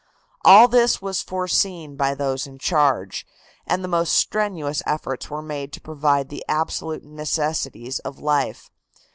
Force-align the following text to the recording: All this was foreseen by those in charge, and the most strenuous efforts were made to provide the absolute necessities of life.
All 0.43 0.67
this 0.67 0.99
was 0.99 1.21
foreseen 1.21 1.95
by 1.95 2.15
those 2.15 2.47
in 2.47 2.57
charge, 2.57 3.23
and 3.67 3.83
the 3.83 3.87
most 3.87 4.13
strenuous 4.13 4.81
efforts 4.87 5.29
were 5.29 5.43
made 5.43 5.71
to 5.73 5.79
provide 5.79 6.29
the 6.29 6.43
absolute 6.49 7.03
necessities 7.03 7.99
of 7.99 8.17
life. 8.17 8.71